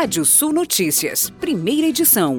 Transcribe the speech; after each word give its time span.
Rádio 0.00 0.24
Sul 0.24 0.52
Notícias, 0.52 1.28
primeira 1.28 1.88
edição. 1.88 2.38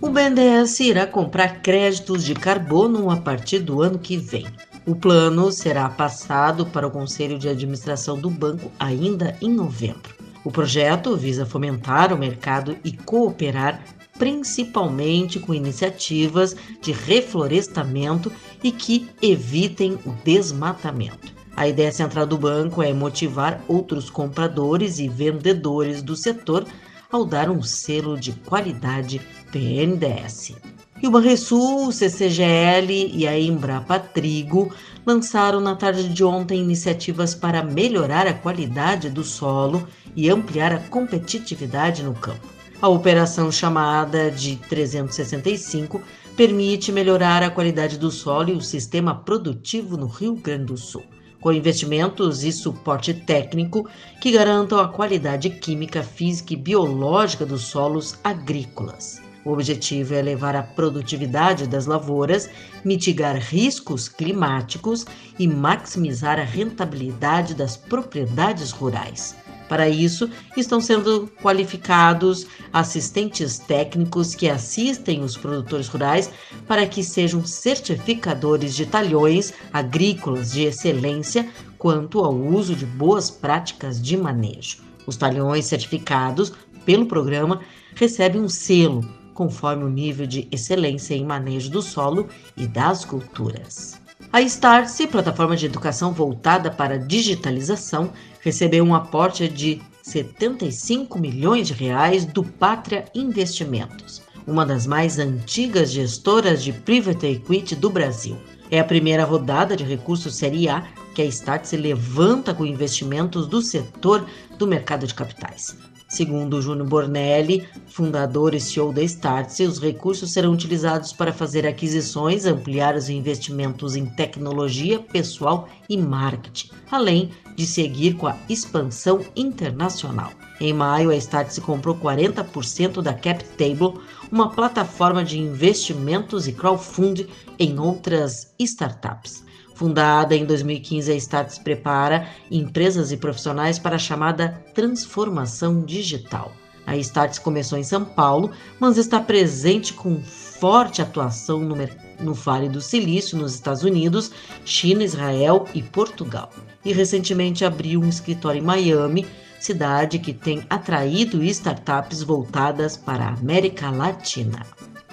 O 0.00 0.10
BNDES 0.10 0.80
irá 0.80 1.06
comprar 1.06 1.62
créditos 1.62 2.24
de 2.24 2.34
carbono 2.34 3.08
a 3.08 3.18
partir 3.18 3.60
do 3.60 3.80
ano 3.80 4.00
que 4.00 4.16
vem. 4.16 4.44
O 4.84 4.96
plano 4.96 5.52
será 5.52 5.88
passado 5.88 6.66
para 6.66 6.88
o 6.88 6.90
Conselho 6.90 7.38
de 7.38 7.48
Administração 7.48 8.18
do 8.18 8.28
banco 8.28 8.68
ainda 8.80 9.36
em 9.40 9.48
novembro. 9.48 10.12
O 10.44 10.50
projeto 10.50 11.16
visa 11.16 11.46
fomentar 11.46 12.12
o 12.12 12.18
mercado 12.18 12.76
e 12.82 12.90
cooperar 12.90 13.80
principalmente 14.18 15.38
com 15.38 15.54
iniciativas 15.54 16.56
de 16.80 16.90
reflorestamento 16.90 18.32
e 18.60 18.72
que 18.72 19.08
evitem 19.22 19.96
o 20.04 20.10
desmatamento. 20.24 21.41
A 21.56 21.68
ideia 21.68 21.92
central 21.92 22.26
do 22.26 22.38
banco 22.38 22.82
é 22.82 22.92
motivar 22.92 23.62
outros 23.68 24.08
compradores 24.08 24.98
e 24.98 25.08
vendedores 25.08 26.02
do 26.02 26.16
setor 26.16 26.66
ao 27.10 27.26
dar 27.26 27.50
um 27.50 27.62
selo 27.62 28.18
de 28.18 28.32
qualidade 28.32 29.20
PNDS. 29.52 30.54
E 31.02 31.06
o 31.06 31.10
Banrisul, 31.10 31.88
o 31.88 31.92
CCGL 31.92 33.10
e 33.12 33.26
a 33.26 33.38
Embrapa 33.38 33.98
Trigo 33.98 34.72
lançaram 35.04 35.60
na 35.60 35.74
tarde 35.74 36.08
de 36.08 36.24
ontem 36.24 36.60
iniciativas 36.60 37.34
para 37.34 37.62
melhorar 37.62 38.26
a 38.26 38.32
qualidade 38.32 39.10
do 39.10 39.24
solo 39.24 39.86
e 40.14 40.30
ampliar 40.30 40.72
a 40.72 40.78
competitividade 40.78 42.02
no 42.02 42.14
campo. 42.14 42.46
A 42.80 42.88
operação 42.88 43.50
chamada 43.52 44.30
de 44.30 44.56
365 44.56 46.00
permite 46.36 46.90
melhorar 46.90 47.42
a 47.42 47.50
qualidade 47.50 47.98
do 47.98 48.10
solo 48.10 48.50
e 48.50 48.54
o 48.54 48.60
sistema 48.60 49.14
produtivo 49.14 49.96
no 49.96 50.06
Rio 50.06 50.34
Grande 50.34 50.66
do 50.66 50.76
Sul, 50.76 51.04
com 51.42 51.52
investimentos 51.52 52.44
e 52.44 52.52
suporte 52.52 53.12
técnico 53.12 53.86
que 54.20 54.30
garantam 54.30 54.78
a 54.78 54.88
qualidade 54.88 55.50
química, 55.50 56.02
física 56.02 56.54
e 56.54 56.56
biológica 56.56 57.44
dos 57.44 57.62
solos 57.62 58.16
agrícolas. 58.24 59.20
O 59.44 59.50
objetivo 59.50 60.14
é 60.14 60.20
elevar 60.20 60.54
a 60.54 60.62
produtividade 60.62 61.66
das 61.66 61.84
lavouras, 61.84 62.48
mitigar 62.84 63.36
riscos 63.36 64.08
climáticos 64.08 65.04
e 65.36 65.48
maximizar 65.48 66.38
a 66.38 66.44
rentabilidade 66.44 67.52
das 67.52 67.76
propriedades 67.76 68.70
rurais. 68.70 69.41
Para 69.72 69.88
isso, 69.88 70.28
estão 70.54 70.82
sendo 70.82 71.32
qualificados 71.42 72.46
assistentes 72.70 73.58
técnicos 73.58 74.34
que 74.34 74.50
assistem 74.50 75.22
os 75.22 75.34
produtores 75.34 75.88
rurais 75.88 76.30
para 76.68 76.86
que 76.86 77.02
sejam 77.02 77.42
certificadores 77.42 78.74
de 78.74 78.84
talhões 78.84 79.54
agrícolas 79.72 80.52
de 80.52 80.64
excelência 80.64 81.48
quanto 81.78 82.18
ao 82.18 82.34
uso 82.34 82.76
de 82.76 82.84
boas 82.84 83.30
práticas 83.30 83.98
de 83.98 84.14
manejo. 84.14 84.82
Os 85.06 85.16
talhões 85.16 85.64
certificados 85.64 86.52
pelo 86.84 87.06
programa 87.06 87.62
recebem 87.94 88.42
um 88.42 88.50
selo 88.50 89.00
conforme 89.32 89.84
o 89.84 89.88
nível 89.88 90.26
de 90.26 90.46
excelência 90.52 91.14
em 91.14 91.24
manejo 91.24 91.70
do 91.70 91.80
solo 91.80 92.28
e 92.58 92.66
das 92.66 93.06
culturas. 93.06 94.01
A 94.32 94.40
Startse, 94.40 95.06
plataforma 95.06 95.54
de 95.54 95.66
educação 95.66 96.14
voltada 96.14 96.70
para 96.70 96.98
digitalização, 96.98 98.14
recebeu 98.40 98.82
um 98.82 98.94
aporte 98.94 99.46
de 99.46 99.82
75 100.02 101.18
milhões 101.18 101.68
de 101.68 101.74
reais 101.74 102.24
do 102.24 102.42
Pátria 102.42 103.04
Investimentos, 103.14 104.22
uma 104.46 104.64
das 104.64 104.86
mais 104.86 105.18
antigas 105.18 105.92
gestoras 105.92 106.64
de 106.64 106.72
private 106.72 107.26
equity 107.26 107.76
do 107.76 107.90
Brasil. 107.90 108.38
É 108.70 108.80
a 108.80 108.84
primeira 108.84 109.22
rodada 109.22 109.76
de 109.76 109.84
recursos 109.84 110.34
Série 110.34 110.66
A 110.66 110.82
que 111.14 111.22
a 111.22 111.24
Startse 111.26 111.76
levanta 111.76 112.54
com 112.54 112.64
investimentos 112.64 113.46
do 113.46 113.60
setor 113.60 114.26
do 114.58 114.66
mercado 114.66 115.06
de 115.06 115.14
capitais. 115.14 115.76
Segundo 116.12 116.60
Júnior 116.60 116.86
Bornelli, 116.86 117.66
fundador 117.86 118.54
e 118.54 118.60
CEO 118.60 118.92
da 118.92 119.02
Startse, 119.02 119.64
os 119.64 119.78
recursos 119.80 120.30
serão 120.30 120.52
utilizados 120.52 121.10
para 121.10 121.32
fazer 121.32 121.66
aquisições, 121.66 122.44
ampliar 122.44 122.94
os 122.94 123.08
investimentos 123.08 123.96
em 123.96 124.04
tecnologia, 124.04 124.98
pessoal 124.98 125.70
e 125.88 125.96
marketing, 125.96 126.68
além 126.90 127.30
de 127.56 127.64
seguir 127.64 128.12
com 128.16 128.26
a 128.26 128.36
expansão 128.46 129.24
internacional. 129.34 130.30
Em 130.60 130.74
maio, 130.74 131.08
a 131.08 131.16
Startse 131.16 131.62
comprou 131.62 131.96
40% 131.96 133.00
da 133.00 133.14
CapTable, 133.14 133.98
uma 134.30 134.50
plataforma 134.50 135.24
de 135.24 135.38
investimentos 135.38 136.46
e 136.46 136.52
crowdfunding 136.52 137.26
em 137.58 137.78
outras 137.78 138.52
startups. 138.58 139.42
Fundada 139.74 140.36
em 140.36 140.44
2015, 140.44 141.12
a 141.12 141.14
Status 141.16 141.58
prepara 141.58 142.28
empresas 142.50 143.10
e 143.10 143.16
profissionais 143.16 143.78
para 143.78 143.96
a 143.96 143.98
chamada 143.98 144.62
transformação 144.74 145.82
digital. 145.84 146.52
A 146.86 146.96
Status 146.96 147.38
começou 147.38 147.78
em 147.78 147.84
São 147.84 148.04
Paulo, 148.04 148.50
mas 148.78 148.98
está 148.98 149.20
presente 149.20 149.92
com 149.92 150.20
forte 150.22 151.00
atuação 151.00 151.60
no, 151.60 151.76
no 152.20 152.34
Vale 152.34 152.68
do 152.68 152.80
Silício, 152.80 153.38
nos 153.38 153.54
Estados 153.54 153.82
Unidos, 153.82 154.30
China, 154.64 155.04
Israel 155.04 155.66
e 155.74 155.82
Portugal. 155.82 156.50
E 156.84 156.92
recentemente 156.92 157.64
abriu 157.64 158.00
um 158.00 158.08
escritório 158.08 158.60
em 158.60 158.64
Miami, 158.64 159.26
cidade 159.60 160.18
que 160.18 160.32
tem 160.32 160.64
atraído 160.68 161.42
startups 161.44 162.22
voltadas 162.22 162.96
para 162.96 163.26
a 163.26 163.34
América 163.34 163.90
Latina. 163.90 164.66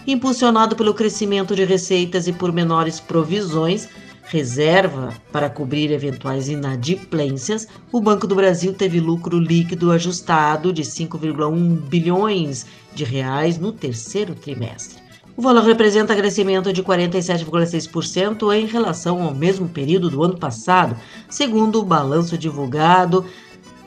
Impulsionado 0.08 0.76
pelo 0.76 0.94
crescimento 0.94 1.56
de 1.56 1.64
receitas 1.66 2.28
e 2.28 2.34
por 2.34 2.52
menores 2.52 3.00
provisões, 3.00 3.88
reserva 4.30 5.12
para 5.32 5.50
cobrir 5.50 5.92
eventuais 5.92 6.48
inadimplências, 6.50 7.68
o 7.92 8.00
Banco 8.00 8.28
do 8.28 8.36
Brasil 8.36 8.74
teve 8.74 9.00
lucro 9.00 9.40
líquido 9.40 9.92
ajustado 9.92 10.72
de 10.72 10.84
5,1 10.84 11.82
bilhões 11.82 12.68
de 12.94 13.04
reais 13.04 13.58
no 13.58 13.72
terceiro 13.72 14.36
trimestre. 14.36 15.02
O 15.36 15.42
valor 15.42 15.64
representa 15.64 16.16
crescimento 16.16 16.72
de 16.72 16.84
47,6% 16.84 18.54
em 18.56 18.68
relação 18.68 19.24
ao 19.24 19.34
mesmo 19.34 19.68
período 19.68 20.12
do 20.12 20.24
ano 20.24 20.38
passado, 20.38 20.96
segundo 21.28 21.80
o 21.80 21.86
balanço 21.86 22.38
divulgado 22.38 23.26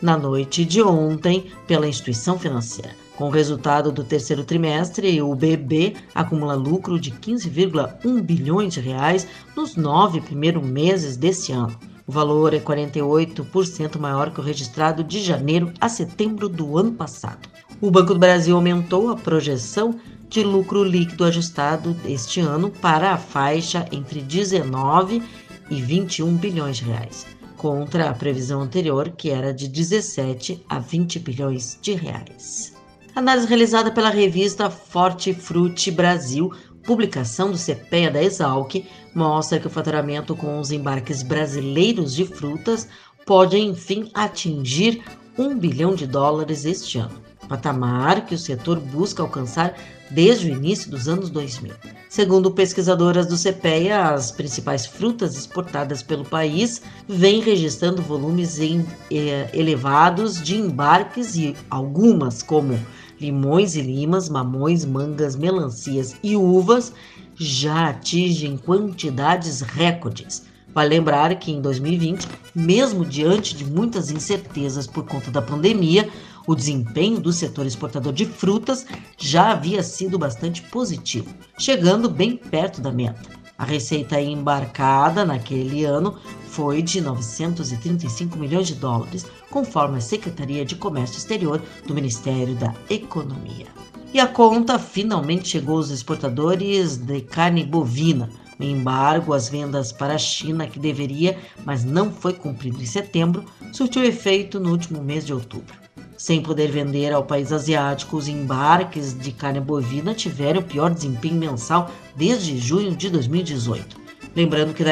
na 0.01 0.17
noite 0.17 0.65
de 0.65 0.83
ontem 0.83 1.53
pela 1.69 1.87
instituição 1.87 2.37
financeira. 2.37 3.02
Com 3.23 3.29
o 3.29 3.31
resultado 3.31 3.93
do 3.93 4.03
terceiro 4.03 4.43
trimestre, 4.43 5.23
o 5.23 5.33
BB 5.33 5.95
acumula 6.13 6.55
lucro 6.55 6.99
de 6.99 7.13
15,1 7.13 8.21
bilhões 8.21 8.75
de 8.75 8.81
reais 8.81 9.29
nos 9.55 9.77
nove 9.77 10.21
primeiros 10.21 10.67
meses 10.67 11.17
deste 11.17 11.53
ano. 11.53 11.79
O 12.05 12.11
valor 12.11 12.53
é 12.53 12.59
48% 12.59 13.97
maior 14.01 14.33
que 14.33 14.41
o 14.41 14.43
registrado 14.43 15.05
de 15.05 15.23
janeiro 15.23 15.73
a 15.81 15.89
setembro 15.89 16.49
do 16.49 16.77
ano 16.77 16.95
passado. 16.95 17.49
O 17.81 17.93
Banco 17.93 18.13
do 18.13 18.19
Brasil 18.19 18.57
aumentou 18.57 19.09
a 19.09 19.15
projeção 19.15 19.95
de 20.29 20.43
lucro 20.43 20.83
líquido 20.83 21.23
ajustado 21.23 21.97
este 22.05 22.41
ano 22.41 22.73
para 22.73 23.13
a 23.13 23.17
faixa 23.17 23.87
entre 23.93 24.21
19 24.21 25.23
e 25.71 25.81
21 25.81 26.37
bilhões 26.39 26.79
de 26.79 26.87
reais, 26.87 27.25
contra 27.57 28.11
a 28.11 28.15
previsão 28.15 28.61
anterior 28.61 29.11
que 29.11 29.31
era 29.31 29.55
de 29.55 29.69
17 29.69 30.65
a 30.69 30.81
20 30.81 31.21
bilhões 31.21 31.79
de 31.81 31.93
reais. 31.93 32.82
Análise 33.15 33.47
realizada 33.47 33.91
pela 33.91 34.09
revista 34.09 34.71
Forte 34.71 35.35
Frutti 35.35 35.91
Brasil, 35.91 36.51
publicação 36.83 37.51
do 37.51 37.59
CPEA 37.59 38.11
da 38.11 38.23
Exalc, 38.23 38.87
mostra 39.15 39.61
que 39.61 39.67
o 39.67 39.71
faturamento 39.71 40.35
com 40.35 40.59
os 40.59 40.73
embarques 40.73 41.23
brasileiros 41.23 42.15
de 42.15 42.25
frutas 42.25 42.89
pode, 43.27 43.59
enfim, 43.59 44.11
atingir 44.15 45.05
um 45.39 45.59
bilhão 45.59 45.95
de 45.95 46.07
dólares 46.07 46.65
este 46.65 46.99
ano, 46.99 47.23
patamar 47.49 48.27
que 48.27 48.35
o 48.35 48.39
setor 48.39 48.79
busca 48.79 49.23
alcançar 49.23 49.75
desde 50.11 50.51
o 50.51 50.51
início 50.51 50.91
dos 50.91 51.09
anos 51.09 51.31
2000. 51.31 51.75
Segundo 52.09 52.51
pesquisadoras 52.51 53.27
do 53.27 53.37
CPEA, 53.37 54.11
as 54.11 54.31
principais 54.31 54.85
frutas 54.85 55.37
exportadas 55.37 56.03
pelo 56.03 56.25
país 56.25 56.83
vêm 57.09 57.41
registrando 57.41 58.03
volumes 58.03 58.61
em, 58.61 58.87
eh, 59.11 59.49
elevados 59.55 60.41
de 60.43 60.57
embarques 60.57 61.37
e 61.37 61.57
algumas, 61.71 62.43
como 62.43 62.79
limões 63.19 63.77
e 63.77 63.81
limas, 63.81 64.29
mamões, 64.29 64.85
mangas, 64.85 65.37
melancias 65.37 66.17
e 66.23 66.37
uvas 66.37 66.93
já 67.35 67.89
atingem 67.89 68.57
quantidades 68.57 69.61
recordes. 69.63 70.45
Vale 70.75 70.89
lembrar 70.89 71.35
que 71.37 71.53
em 71.53 71.61
2020, 71.61 72.27
mesmo 72.55 73.05
diante 73.05 73.55
de 73.55 73.65
muitas 73.65 74.11
incertezas 74.11 74.87
por 74.87 75.05
conta 75.05 75.31
da 75.31 75.43
pandemia, 75.43 76.09
o 76.47 76.55
desempenho 76.55 77.21
do 77.21 77.33
setor 77.33 77.67
exportador 77.67 78.13
de 78.13 78.27
frutas 78.27 78.87
já 79.17 79.53
havia 79.53 79.83
sido 79.83 80.19
bastante 80.19 80.63
positivo, 80.63 81.35
chegando 81.59 82.09
bem 82.09 82.37
perto 82.37 82.81
da 82.81 82.93
meta. 82.93 83.43
A 83.59 83.65
receita 83.65 84.21
embarcada 84.21 85.25
naquele 85.25 85.85
ano 85.85 86.17
foi 86.47 86.83
de 86.83 87.01
935 87.01 88.37
milhões 88.37 88.67
de 88.67 88.75
dólares, 88.75 89.25
conforme 89.51 89.99
a 89.99 90.01
Secretaria 90.01 90.65
de 90.65 90.75
Comércio 90.75 91.17
Exterior 91.19 91.63
do 91.87 91.95
Ministério 91.95 92.55
da 92.57 92.75
Economia. 92.91 93.67
E 94.13 94.21
a 94.21 94.27
conta 94.27 94.79
finalmente 94.79 95.49
chegou 95.49 95.77
aos 95.77 95.91
exportadores 95.91 96.97
de 96.97 97.21
carne 97.23 97.65
bovina. 97.65 98.29
O 98.59 98.63
embargo 98.63 99.33
às 99.33 99.49
vendas 99.49 99.91
para 99.93 100.15
a 100.15 100.19
China, 100.19 100.67
que 100.67 100.79
deveria, 100.79 101.39
mas 101.65 101.83
não 101.83 102.13
foi 102.13 102.35
cumprido 102.35 102.83
em 102.83 102.87
setembro, 102.87 103.45
surtiu 103.73 104.05
efeito 104.05 104.61
no 104.61 104.71
último 104.71 105.03
mês 105.03 105.25
de 105.25 105.33
outubro. 105.33 105.82
Sem 106.23 106.41
poder 106.41 106.71
vender 106.71 107.13
ao 107.13 107.25
país 107.25 107.51
asiático, 107.51 108.17
os 108.17 108.29
embarques 108.29 109.13
de 109.13 109.33
carne 109.33 109.59
bovina 109.59 110.15
tiveram 110.15 110.61
o 110.61 110.65
pior 110.65 110.89
desempenho 110.95 111.35
mensal 111.35 111.91
desde 112.15 112.57
junho 112.59 112.95
de 112.95 113.11
2018. 113.11 114.01
Lembrando 114.37 114.73
que 114.73 114.85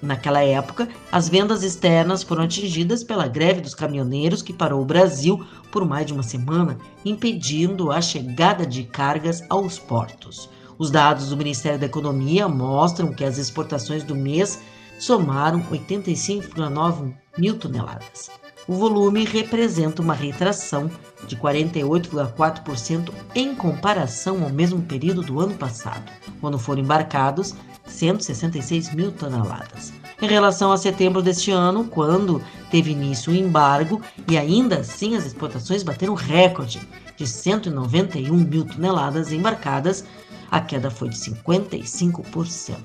naquela 0.00 0.42
época 0.42 0.88
as 1.12 1.28
vendas 1.28 1.62
externas 1.62 2.22
foram 2.22 2.44
atingidas 2.44 3.04
pela 3.04 3.28
greve 3.28 3.60
dos 3.60 3.74
caminhoneiros 3.74 4.40
que 4.40 4.50
parou 4.50 4.80
o 4.80 4.86
Brasil 4.86 5.44
por 5.70 5.84
mais 5.84 6.06
de 6.06 6.14
uma 6.14 6.22
semana, 6.22 6.78
impedindo 7.04 7.92
a 7.92 8.00
chegada 8.00 8.64
de 8.64 8.84
cargas 8.84 9.42
aos 9.50 9.78
portos. 9.78 10.48
Os 10.78 10.90
dados 10.90 11.28
do 11.28 11.36
Ministério 11.36 11.78
da 11.78 11.84
Economia 11.84 12.48
mostram 12.48 13.12
que 13.12 13.26
as 13.26 13.36
exportações 13.36 14.02
do 14.04 14.14
mês 14.14 14.58
somaram 14.98 15.62
85,9 15.64 17.14
mil 17.36 17.58
toneladas. 17.58 18.30
O 18.68 18.74
volume 18.74 19.24
representa 19.24 20.02
uma 20.02 20.12
retração 20.12 20.90
de 21.26 21.34
48,4% 21.36 23.10
em 23.34 23.54
comparação 23.54 24.44
ao 24.44 24.50
mesmo 24.50 24.82
período 24.82 25.22
do 25.22 25.40
ano 25.40 25.54
passado, 25.54 26.04
quando 26.38 26.58
foram 26.58 26.82
embarcados 26.82 27.54
166 27.86 28.94
mil 28.94 29.10
toneladas. 29.10 29.94
Em 30.20 30.28
relação 30.28 30.70
a 30.70 30.76
setembro 30.76 31.22
deste 31.22 31.50
ano, 31.50 31.84
quando 31.84 32.42
teve 32.70 32.90
início 32.90 33.32
o 33.32 33.36
embargo, 33.36 34.02
e 34.28 34.36
ainda 34.36 34.80
assim 34.80 35.16
as 35.16 35.24
exportações 35.24 35.82
bateram 35.82 36.12
recorde 36.12 36.86
de 37.16 37.26
191 37.26 38.36
mil 38.36 38.66
toneladas 38.66 39.32
embarcadas, 39.32 40.04
a 40.50 40.60
queda 40.60 40.90
foi 40.90 41.08
de 41.08 41.16
55%. 41.16 42.76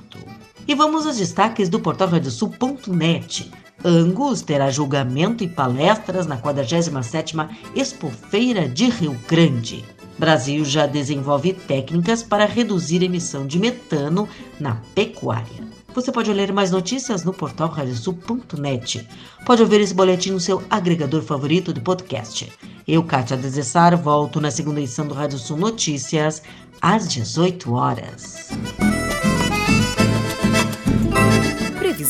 E 0.65 0.74
vamos 0.74 1.06
aos 1.06 1.18
destaques 1.18 1.68
do 1.68 1.81
portal 1.81 2.07
radiosul.net. 2.07 3.51
Angus 3.83 4.41
terá 4.41 4.69
julgamento 4.69 5.44
e 5.44 5.47
palestras 5.47 6.25
na 6.25 6.38
47ª 6.38 7.50
Expofeira 7.75 8.68
de 8.68 8.89
Rio 8.89 9.19
Grande. 9.27 9.83
Brasil 10.18 10.63
já 10.63 10.85
desenvolve 10.85 11.53
técnicas 11.53 12.24
para 12.24 12.45
reduzir 12.45 13.01
a 13.01 13.06
emissão 13.06 13.45
de 13.45 13.59
metano 13.59 14.27
na 14.59 14.77
pecuária. 14.95 15.63
Você 15.94 16.12
pode 16.12 16.31
ler 16.33 16.51
mais 16.51 16.71
notícias 16.71 17.24
no 17.24 17.33
portal 17.33 17.69
radiosul.net. 17.69 19.07
Pode 19.45 19.62
ouvir 19.62 19.81
esse 19.81 19.94
boletim 19.94 20.31
no 20.31 20.39
seu 20.39 20.63
agregador 20.69 21.21
favorito 21.21 21.74
de 21.74 21.81
podcast. 21.81 22.51
Eu, 22.88 23.03
Kátia 23.03 23.38
Desessar, 23.38 23.95
volto 23.97 24.41
na 24.41 24.50
segunda 24.50 24.80
edição 24.80 25.06
do 25.06 25.13
Rádio 25.13 25.38
Sul 25.38 25.57
Notícias, 25.57 26.41
às 26.81 27.07
18 27.07 27.74
horas. 27.74 28.50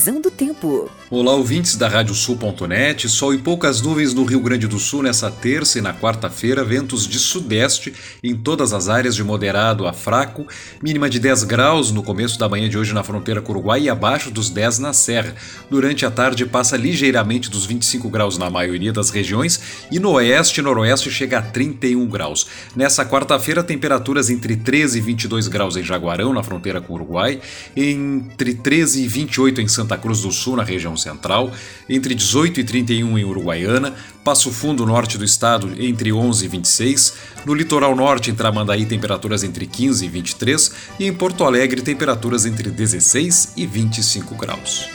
Previsão 0.04 0.20
do 0.20 0.30
tempo. 0.30 0.92
Olá, 1.10 1.34
ouvintes 1.34 1.78
da 1.78 1.88
Radiosul.net. 1.88 3.08
Sol 3.08 3.34
e 3.34 3.38
poucas 3.38 3.82
nuvens 3.82 4.14
no 4.14 4.26
Rio 4.26 4.42
Grande 4.42 4.68
do 4.68 4.78
Sul 4.78 5.04
nessa 5.04 5.32
terça 5.32 5.78
e 5.78 5.82
na 5.82 5.94
quarta-feira. 5.94 6.62
Ventos 6.62 7.08
de 7.08 7.20
sudeste 7.20 7.94
em 8.22 8.36
todas 8.36 8.74
as 8.74 8.90
áreas 8.90 9.16
de 9.16 9.24
moderado 9.24 9.88
a 9.88 9.94
fraco. 9.94 10.46
Mínima 10.82 11.10
de 11.10 11.20
10 11.20 11.44
graus 11.44 11.92
no 11.92 12.04
começo 12.04 12.38
da 12.38 12.50
manhã 12.50 12.68
de 12.68 12.78
hoje 12.78 12.94
na 12.94 13.04
fronteira 13.04 13.42
com 13.42 13.54
o 13.54 13.56
Uruguai 13.56 13.84
e 13.84 13.90
abaixo 13.90 14.30
dos 14.30 14.50
10 14.50 14.80
na 14.80 14.92
Serra. 14.92 15.36
Durante 15.70 16.06
a 16.06 16.12
tarde 16.12 16.46
passa 16.46 16.76
ligeiramente 16.76 17.50
dos 17.50 17.66
25 17.66 18.10
graus 18.10 18.38
na 18.38 18.50
maioria 18.50 18.92
das 18.92 19.10
regiões 19.10 19.86
e 19.90 20.00
no 20.00 20.12
oeste 20.12 20.60
e 20.60 20.64
noroeste 20.64 21.10
chega 21.10 21.38
a 21.38 21.42
31 21.42 22.06
graus. 22.08 22.48
Nessa 22.76 23.06
quarta-feira, 23.06 23.64
temperaturas 23.64 24.30
entre 24.30 24.58
13 24.58 24.98
e 24.98 25.02
22 25.02 25.48
graus 25.48 25.78
em 25.78 25.84
Jaguarão, 25.84 26.34
na 26.34 26.44
fronteira 26.44 26.82
com 26.82 26.92
o 26.92 26.96
Uruguai, 26.98 27.40
entre 27.78 28.56
13 28.56 29.04
e 29.04 29.08
28 29.08 29.62
em 29.62 29.68
Santa 29.94 29.98
Cruz 29.98 30.22
do 30.22 30.32
Sul, 30.32 30.56
na 30.56 30.64
região 30.64 30.98
central, 30.98 31.52
entre 31.88 32.16
18 32.16 32.60
e 32.60 32.64
31 32.64 33.18
em 33.18 33.24
Uruguaiana, 33.24 33.94
Passo 34.24 34.52
Fundo, 34.52 34.86
norte 34.86 35.18
do 35.18 35.26
estado, 35.26 35.72
entre 35.78 36.12
11 36.12 36.46
e 36.46 36.48
26, 36.48 37.14
no 37.46 37.54
litoral 37.54 37.96
norte, 37.96 38.32
em 38.32 38.36
Tramandaí, 38.36 38.86
temperaturas 38.86 39.44
entre 39.44 39.68
15 39.68 40.06
e 40.06 40.10
23, 40.10 40.72
e 41.00 41.06
em 41.06 41.14
Porto 41.14 41.44
Alegre, 41.44 41.82
temperaturas 41.82 42.46
entre 42.46 42.70
16 42.70 43.54
e 43.56 43.66
25 43.68 44.36
graus. 44.36 44.88